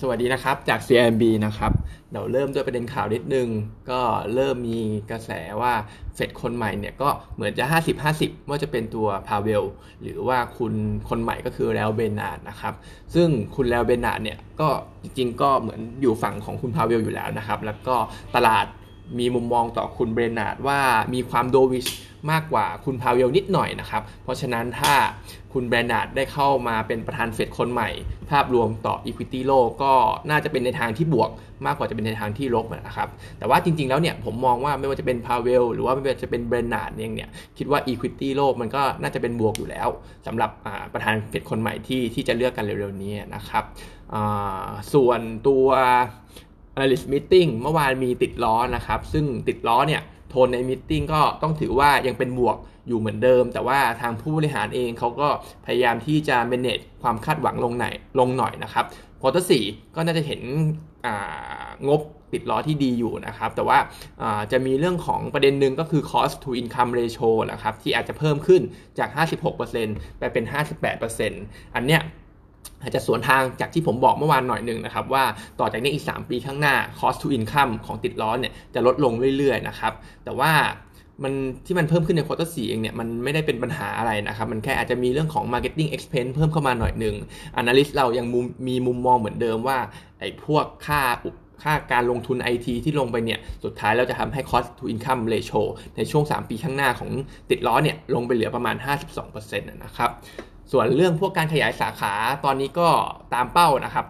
[0.00, 1.72] สวัสดีนะครับจาก CMB นะครับ
[2.10, 3.48] เดี๋ยวเริ่มด้วยประเด็นข่าวนิดนึง
[3.90, 4.00] ก็
[4.34, 4.78] เริ่มมี
[5.10, 5.72] กระแสว่า
[6.14, 7.64] เฟดคนใหม่เนี่ยก็เหมือนจะ
[8.06, 9.64] 50-50 ว่าจะเป็นตัวพาเวล
[10.02, 10.72] หรือว่าคุณ
[11.08, 12.74] คนใหม่ก็คือแล้วเบนนาดนะครับ
[13.14, 14.68] ซึ่งคุณแล้วเบนนาดเนี่ยก็
[15.02, 17.96] จริงๆ ก็เหมือนอยู่ฝั่งของคุณพาเวลอยู่แล้วนะครับ แล้วก็
[18.36, 18.66] ตลาด
[19.18, 20.80] มีมุมมองต่อคุณเบรนาร์ดว่า
[21.14, 21.86] มีความโดวิช
[22.30, 24.94] มากกว่าคุณพาเวลนิดหน่อยนะครับ เพราะฉะนั้นถ้า
[25.52, 27.90] คุณแบรนาร์ดได้เข้ามาเป็นประธานเฟดคนใหม่
[28.30, 29.92] ภาพรวมต่อ Equity โลกก็
[30.30, 31.30] น่าจะเป็นในทางที่บวก
[31.66, 39.88] มากกว่าจะเป็นในทางที่ลบนะครับ แต่ว่าจริง ๆ แล้วเนี่ยผมมองว่าไม่ว่าจะเป็นพาเวลหรือว่าไม่ว่าจะเป็นแบรนาร์ดเองเนี่ยคิดว่า Equity โลกมันก็น่าจะเป็นบวกอยู่แล้ว
[40.26, 40.50] สำหรับ
[40.92, 43.64] ประธานเฟดคนใหม่ที่ที่จะเลือกกันเร็วๆนี้นะครับ
[44.92, 45.66] ส่วนตัว
[46.80, 52.56] analyst meeting เมื่อวานมีติดล้อนะครับ ซึ่งติดล้อเนี่ยโทนใน meeting ก็ต้องถือว่ายังเป็นบวก
[52.88, 55.28] อยู่เหมือนเดิม แต่ว่าทางผู้บริหารเองเขาก็
[55.66, 57.86] พยายามที่จะ manage ความคาดหวังลงไหน
[58.18, 58.84] ลงหน่อยนะครับ
[59.20, 60.40] ควอเตอร์สี่ก็น่าจะเห็น
[61.88, 62.00] งบ
[62.32, 63.78] ติดล้อที่ดีอยู่นะครับ แต่ว่า
[64.52, 68.62] จะมีเรื่องของประเด็นหนึ่งก็คือ cost to income ratio นะครับ ที่อาจจะเพิ่มขึ้น
[68.98, 69.08] จาก
[69.64, 70.44] 56%ไปเป็น
[71.10, 72.02] 58%อันเนี้ย
[72.82, 75.24] อาจจะสวนทางจากที่ผมบอกเมื่อวานหน่อยหนึ่งนะครับ ว่า
[75.60, 79.92] ต่อจากนี้อีก 3 ปีข้างหน้า cost to income ของติดล้อเนี่ยจะลดลงเรื่อยๆนะครับ
[80.24, 80.52] แต่ว่า
[81.22, 81.32] มัน
[81.66, 87.16] ที่มันเพิ่มขึ้นในควอเตอร์สีเองเนี่ยมันไม่ได้เป็นปัญหาอะไรนะครับ มันแค่อาจจะมีเรื่องของ marketing expense เพิ่มเข้ามาหน่อยหนึ่ง
[87.60, 88.26] analyst เรายัง
[88.68, 89.78] มีมุมมองเหมือนเดิมว่า
[90.20, 91.00] ไอ้พวกค่า
[91.62, 95.60] ค่าการลงทุน IT ที่ลงไปเนี่ยสุดท้ายเราจะทำให้ cost to income ratio
[95.96, 97.10] ในช่วง 3 ปีข้างหน้าของ
[97.50, 98.76] ติดล้อเนี่ยลงไปเหลือประมาณ
[99.22, 100.10] 52%นะครับ
[100.72, 102.12] ส่วนเรื่องพวกการขยายสาขา
[102.44, 102.88] ตอนนี้ก็
[103.34, 104.06] ตามเป้านะครับ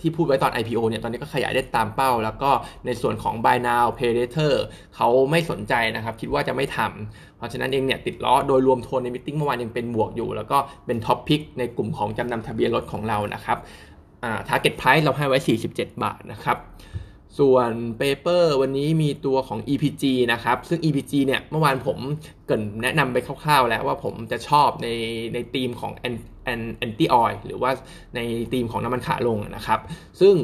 [0.00, 2.50] ที่พูดไว้ตอน IPO เนี่ยตอนนี้ก็ขยายได้ตามเป้า แล้วก็
[2.86, 4.52] ในส่วนของ buy now pay later
[4.96, 13.58] เขาไม่สนใจนะครับ คิดว่าจะไม่ทำเพราะฉะนั้นเองเนี่ยติดล้อโดยรวมโทนใน meeting เมื่อวานยังเป็นบวกอยู่ แล้วก็เป็น top pick ในกลุ่มของจำนำทะเบียนรถของเรานะครับ
[14.24, 15.38] อ่า target price เราให้ไว้
[15.70, 16.56] 47 บาทนะครับ
[17.38, 21.98] ส่วน paper วันนี้มีตัวของ EPG นะครับ ซึ่ง EPG เนี่ยเมื่อวานผม
[22.46, 24.88] เกริ่นแนะนำไปคร่าวๆแล้วว่าผมจะชอบใน
[25.34, 25.92] ในธีมของ
[26.84, 27.70] anti oil หรือว่า
[28.16, 28.20] ใน
[28.52, 29.80] ธีมของน้ำมันขาลงนะครับ
[30.20, 30.34] ซึ่ง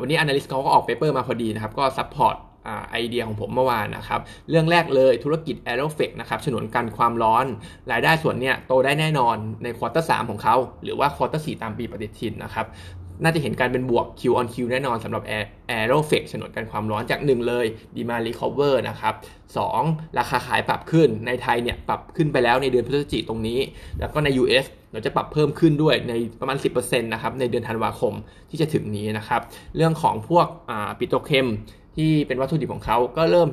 [0.00, 2.36] วันนี้ analyst เขาก็ออก paper มาพอดีนะครับ ก็ support
[2.90, 7.46] idea ของผมเมื่อวานนะครับ เรื่องแรกเลยธุรกิจ a e r o f e c นะครับฉนวนกันความร้อน
[7.92, 12.66] รายได้ส่วนเนี้ยโตได้แน่นอนใน quarter สามของเขา หรือว่า quarter สี่ตามปีปฏิทินนะครับ
[13.22, 15.22] น่าจะเห็นการเป็นบวก Q on Q แน่นอนสำหรับ
[15.70, 17.66] Aero f e c ฉนวนกันความร้อนจาก 1 เลย
[17.96, 19.14] Demand Recover นะครับ
[19.66, 20.18] 2.
[20.18, 23.58] ราคาขายปรับขึ้นในไทยเนี่ยปรับขึ้นไปแล้วในเดือนพฤศจิกตรงนี้
[23.98, 28.12] แล้วก็ใน US เราจะปรับเพิ่มขึ้นด้วยในประมาณ 10%นะครับในเดือนธันวาคม
[28.50, 29.40] ที่จะถึงนี้นะครับ
[29.76, 30.46] เรื่องของพวก
[30.98, 31.46] petrochem
[31.96, 33.48] ที่เป็นวัตถุดิบของเขาก็เริ่ม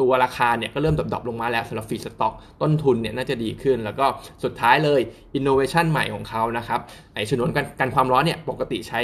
[0.00, 4.06] ตัวราคาเนี่ยก็เริ่ม drop ลงมาแล้วสำหรับ feedstock ต้นทุนเนี่ยน่าจะดีขึ้น แล้วก็
[4.44, 5.00] สุดท้ายเลย
[5.34, 6.80] อินโนเวชันใหม่ของเขานะครับ
[7.14, 9.00] ไอฉนวนกันกันความร้อนเนี่ยปกติใช้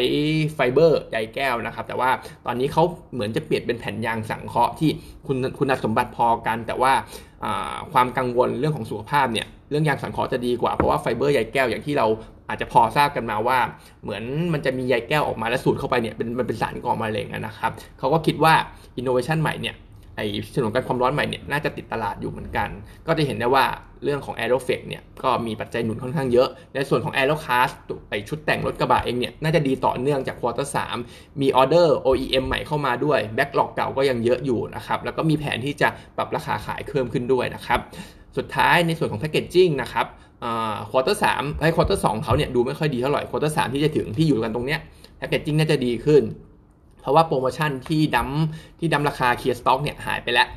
[0.54, 2.10] ไฟเบอร์ใยแก้วนะครับ แต่ว่า
[2.47, 2.82] ตอนนี้เขา
[3.14, 4.91] เหมือนจะเปลี่ยนเป็นแผ่นยางสังเคราะห์ที่
[5.26, 6.92] คุณคุณสมบัติพอกัน แต่ว่า
[7.92, 12.06] ความกังวลเรื่องของสุขภาพเนี่ยเรื่องยางสังเคราะห์จะดีกว่าเพราะว่าไฟเบอร์ใยแก้วอย่างที่เรา
[12.48, 13.58] อาจจะพอทราบกันมาว่า
[14.03, 14.22] เหมือน
[14.53, 18.54] มันจะมีใยแก้วออกมาแล้วสูดเข้าไปเนี่ยเป็นมันเป็นสารก่อมะเร็งนะครับเขาก็คิดว่า
[18.97, 19.75] อินโนเวชันใหม่เนี่ย
[20.18, 20.22] ไอ
[20.54, 22.68] ฉนวนกันความร้อนใหม่เนี่ยน่าจะติดตลาดอยู่เหมือนกัน
[23.06, 23.64] ก็จะเห็นได้ว่า
[24.04, 27.60] เรื่องของ a e r o f e c เนี่ยก็มีปัจจัยหนุนค่อนข้างเยอะ ในส่วนของ a e r o c a
[27.68, 27.70] s
[28.10, 30.76] ไอชุดแต่งรถกระบะเองเนี่ยน่าจะดีต่อเนื่องจาก quarter สาม
[31.40, 37.80] มีออเดอร์ OEM ใหม่เข้ามาด้วย backlog เก่าก็ยังเยอะอยู่นะครับแล้วก็มีแผนที่จะปรับราคาขายเพิ่มขึ้นด้วยนะครับ
[38.36, 40.06] สุดท้ายในส่วนของ packaging นะครับ
[40.91, 44.80] quarter สามไอ้ quarter สองเขาเนี่ยดูไม่ค่อยดีเท่าไหร่ quarter สามที่จะถึงที่อยู่กันตรงเนี้ย
[45.16, 46.22] packaging น่าจะดีขึ้น
[47.03, 48.28] เพราะว่าโปรโมชั่นที่ dump
[48.78, 50.48] ที่ dump ราคาเคลียร์สต็อกเนี่ยหายไปแล้ว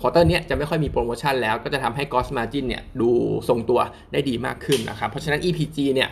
[0.00, 3.10] quarter เนี้ยจะไม่ค่อยมีโปรโมชั่นแล้วก็จะทำให้ gross margin เนี่ยดู
[3.48, 3.80] ทรงตัว
[4.12, 6.10] ได้ดีมากขึ้นนะครับ เพราะฉะนั้น EPG เนี่ย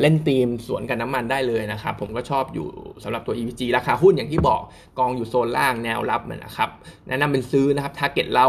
[0.00, 2.66] เล่นธีมสวนกับน้ำมันได้เลยนะครับ ผมก็ชอบอยู่
[3.04, 4.60] สำหรับตัว EPG ราคาหุ้นอย่างที่บอก
[4.98, 6.70] กองอยู่โซนล่างแนวรับนะครับ
[7.08, 8.46] แนะนำเป็นซื้อนะครับ target เรา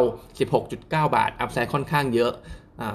[0.58, 2.32] 16.9 บาท upside ค่อนข้างเยอะ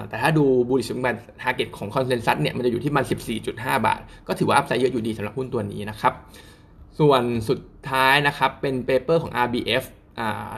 [0.09, 3.03] แต่ถ้าดู Bloomberg target ของ consensus เนี่ยมันจะอยู่ที่มัน
[3.45, 6.13] 14.5 บาท ก็ถือว่า upside เยอะอยู่ดีสำหรับหุ้นตัวนี้นะครับ
[6.99, 7.59] ส่วนสุด
[7.89, 9.83] ท้ายนะครับเป็น paper ของ RBF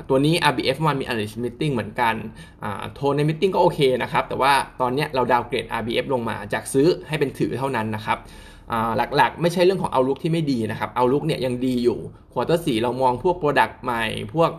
[0.10, 2.16] ตัวนี้ RBF มันมี analyst meeting เหมือนกัน
[2.94, 8.18] โทนใน meeting ก็โอเคนะครับ แต่ว่าตอนนี้เรา downgrade RBF ลงมาจากซื้อให้เป็นถือเท่านั้นนะครับ
[9.16, 12.00] หลักๆ ไม่ใช่เรื่องของ outlook ที่ไม่ดีนะครับ outlook เนี่ยยังดีอยู่
[12.34, 14.04] quarter สี่เรามองพวก product ใหม่
[14.34, 14.50] พวก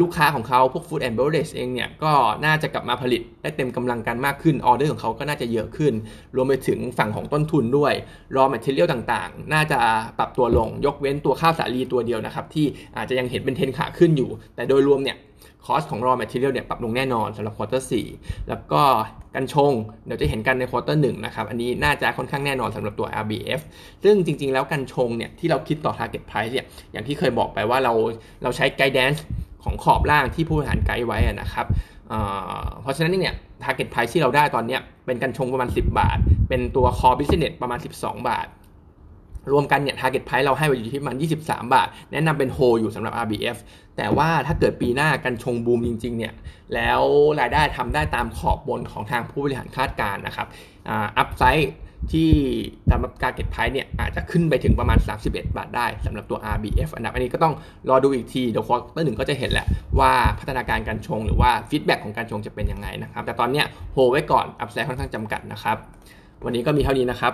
[0.00, 2.12] ลูกค้าของเขาพวก Food and Beverage เองเนี่ยก็
[2.44, 5.92] น่าจะกลับมาผลิตได้เต็มกำลังการมากขึ้นออเดอร์ของเขาก็น่าจะเยอะขึ้น
[6.36, 7.92] รวมไปถึงฝั่งของต้นทุนด้วย
[8.36, 9.78] raw material ต่างๆ น่าจะ
[10.18, 12.66] ปรับตัวลงยกเว้นตัวข้าวสาลีตัวเดียวนะครับที่
[12.96, 15.16] อาจจะยังเห็นเป็นเทนขาขึ้นอยู่ แต่โดยรวมเนี่ย
[15.64, 18.82] cost ของ raw material เนี่ยปรับลงแน่นอนสำหรับ quarter 4แล้วก็
[19.34, 19.72] กัญชง
[20.06, 23.60] เดี๋ยวจะเห็นกันใน quarter หนึ่งนะครับ อันนี้น่าจะค่อนข้างแน่นอนสำหรับตัว RBF
[24.04, 27.92] ซึ่งจริง ๆ แล้วกัญชงเนี่ยที่เราคิดต่อ target price เนี่ยอย่างที่เคยบอกไปว่าเรา
[28.42, 29.20] เราใช้ guidance
[29.64, 31.66] ของขอบล่างที่ผู้บริหารไกด์ไว้นะครับ
[32.82, 36.18] เพราะฉะนั้นเนี่ย target price ที่เราได้ตอนนี้เป็นกัญชงประมาณ 10 บาท
[36.48, 38.46] เป็นตัว core business ประมาณ 12 บาท
[39.52, 43.56] รวมกันเนี่ย target price เราให้ไว้อยู่ที่ประมาณ23 บาท แนะนำเป็นโฮอยู่สำหรับ RBF
[43.96, 46.32] แต่ว่าถ้าเกิดปีหน้ากัญชงบูมจริงๆเนี่ย
[46.74, 47.02] แล้ว
[47.40, 50.46] รายได้ทำได้ตามขอบบนของทางผู้บริหารคาดการณ์นะครับ
[50.88, 51.72] upside
[52.12, 52.30] ที่
[52.88, 57.54] target price เนี่ยอาจจะขึ้นไปถึงประมาณ 31 บาทได้สำหรับตัว RBF อันดับอันนี้ก็ต้อง
[57.90, 59.66] รอดูอีกทีเดี๋ยว quarter หนึ่งก็จะเห็นแหละ
[60.00, 65.76] ว่าพัฒนาการกัญชงหรือว่า feedback ของกัญชงจะเป็นยังไงนะครับ แต่ตอนเนี้ยโฮไว้ก่อนอัพไซด์ค่อนข้างจำกัดนะครับ
[66.44, 67.32] วันนี้ก็มีเท่านี้นะครับ